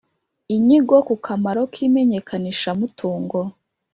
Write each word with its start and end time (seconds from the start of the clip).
Inyigo 0.55 0.95
ku 1.07 1.15
kamaro 1.25 1.61
k 1.71 1.75
imenyekanishamutungo 1.87 3.39